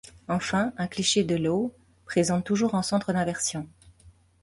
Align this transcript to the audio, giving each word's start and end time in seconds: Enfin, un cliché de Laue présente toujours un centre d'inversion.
Enfin, 0.27 0.73
un 0.77 0.87
cliché 0.87 1.23
de 1.23 1.35
Laue 1.35 1.71
présente 2.05 2.43
toujours 2.43 2.73
un 2.73 2.81
centre 2.81 3.13
d'inversion. 3.13 3.67